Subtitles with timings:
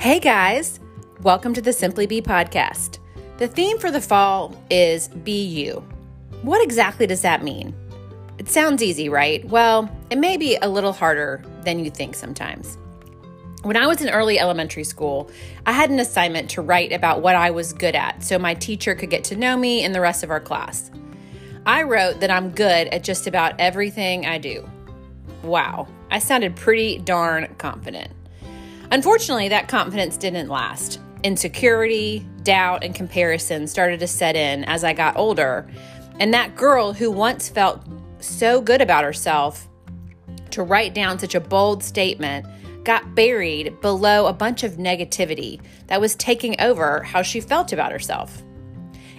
[0.00, 0.80] Hey guys,
[1.20, 3.00] welcome to the Simply Be podcast.
[3.36, 5.86] The theme for the fall is Be You.
[6.40, 7.74] What exactly does that mean?
[8.38, 9.44] It sounds easy, right?
[9.44, 12.78] Well, it may be a little harder than you think sometimes.
[13.60, 15.30] When I was in early elementary school,
[15.66, 18.94] I had an assignment to write about what I was good at so my teacher
[18.94, 20.90] could get to know me and the rest of our class.
[21.66, 24.66] I wrote that I'm good at just about everything I do.
[25.42, 28.12] Wow, I sounded pretty darn confident.
[28.92, 31.00] Unfortunately, that confidence didn't last.
[31.22, 35.68] Insecurity, doubt, and comparison started to set in as I got older.
[36.18, 37.82] And that girl who once felt
[38.18, 39.68] so good about herself
[40.50, 42.46] to write down such a bold statement
[42.84, 47.92] got buried below a bunch of negativity that was taking over how she felt about
[47.92, 48.42] herself.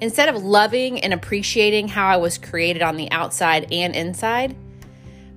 [0.00, 4.54] Instead of loving and appreciating how I was created on the outside and inside,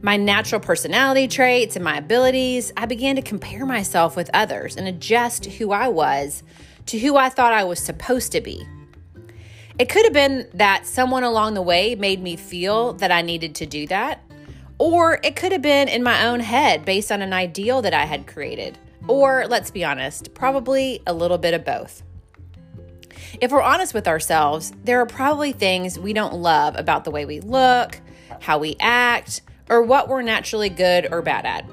[0.02, 4.88] my natural personality traits and my abilities, I began to compare myself with others and
[4.88, 6.44] adjust who I was
[6.86, 8.66] to who I thought I was supposed to be.
[9.78, 13.56] It could have been that someone along the way made me feel that I needed
[13.56, 14.22] to do that,
[14.78, 18.06] or it could have been in my own head based on an ideal that I
[18.06, 22.04] had created, or let's be honest, probably a little bit of both.
[23.42, 27.26] If we're honest with ourselves, there are probably things we don't love about the way
[27.26, 28.00] we look,
[28.40, 31.66] how we act, or what we're naturally good or bad at.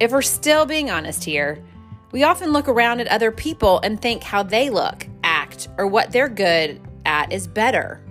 [0.00, 1.62] If we're still being honest here,
[2.10, 6.12] we often look around at other people and think how they look, act, or what
[6.12, 8.04] they're good at is better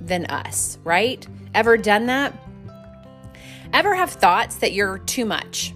[0.00, 1.26] than us, right?
[1.54, 2.32] Ever done that?
[3.72, 5.74] Ever have thoughts that you're too much?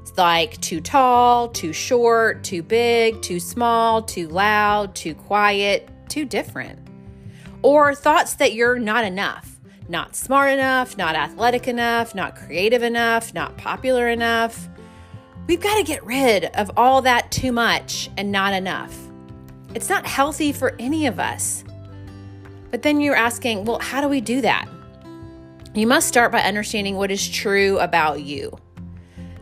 [0.00, 6.24] It's like too tall, too short, too big, too small, too loud, too quiet, too
[6.24, 6.78] different.
[7.62, 9.51] Or thoughts that you're not enough
[9.88, 14.68] not smart enough, not athletic enough, not creative enough, not popular enough.
[15.46, 18.96] We've got to get rid of all that too much and not enough.
[19.74, 21.64] It's not healthy for any of us.
[22.70, 24.68] But then you're asking, well, how do we do that?
[25.74, 28.56] You must start by understanding what is true about you.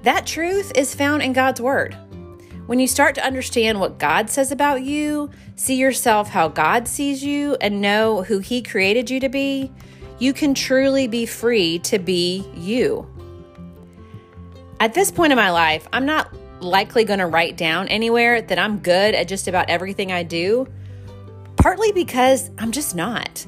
[0.03, 1.97] That truth is found in God's Word.
[2.67, 7.23] When you start to understand what God says about you, see yourself how God sees
[7.25, 9.73] you, and know who He created you to be,
[10.21, 13.07] you can truly be free to be you.
[14.79, 16.33] At this point in my life, I'm not
[16.63, 20.69] likely going to write down anywhere that I'm good at just about everything I do,
[21.57, 23.47] partly because I'm just not,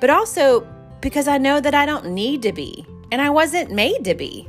[0.00, 0.66] but also
[1.00, 4.48] because I know that I don't need to be and I wasn't made to be.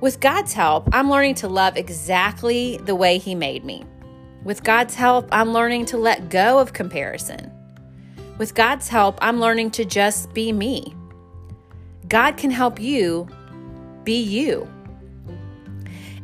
[0.00, 3.84] With God's help, I'm learning to love exactly the way He made me.
[4.42, 7.52] With God's help, I'm learning to let go of comparison.
[8.42, 10.96] With God's help, I'm learning to just be me.
[12.08, 13.28] God can help you
[14.02, 14.68] be you.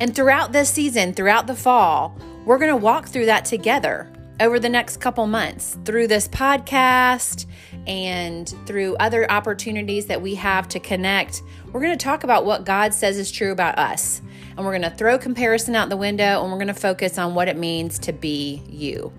[0.00, 4.58] And throughout this season, throughout the fall, we're going to walk through that together over
[4.58, 7.46] the next couple months through this podcast
[7.86, 11.42] and through other opportunities that we have to connect.
[11.70, 14.22] We're going to talk about what God says is true about us.
[14.56, 17.36] And we're going to throw comparison out the window and we're going to focus on
[17.36, 19.12] what it means to be you.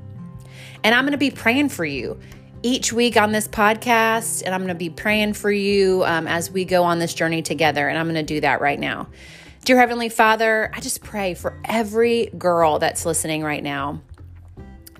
[0.84, 2.20] And I'm going to be praying for you
[2.64, 6.52] each week on this podcast, and I'm going to be praying for you um, as
[6.52, 7.88] we go on this journey together.
[7.88, 9.08] And I'm going to do that right now.
[9.66, 14.02] Dear Heavenly Father, I just pray for every girl that's listening right now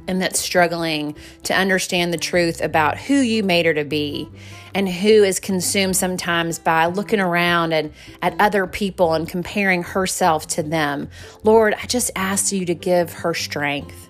[0.08, 4.28] and that's struggling to understand the truth about who you made her to be
[4.74, 10.48] and who is consumed sometimes by looking around and at other people and comparing herself
[10.48, 11.10] to them.
[11.44, 14.09] Lord, I just ask you to give her strength.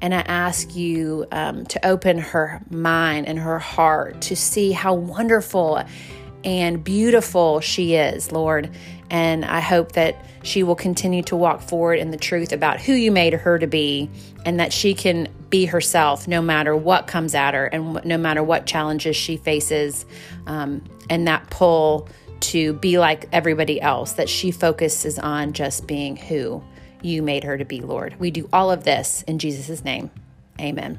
[0.00, 4.94] And I ask you um, to open her mind and her heart to see how
[4.94, 5.82] wonderful
[6.44, 8.70] and beautiful she is, Lord.
[9.10, 12.92] And I hope that she will continue to walk forward in the truth about who
[12.92, 14.08] you made her to be
[14.44, 18.42] and that she can be herself no matter what comes at her and no matter
[18.42, 20.06] what challenges she faces.
[20.46, 22.08] Um, and that pull
[22.40, 26.62] to be like everybody else, that she focuses on just being who
[27.02, 28.18] you made her to be, Lord.
[28.18, 30.10] We do all of this in Jesus' name.
[30.60, 30.98] Amen.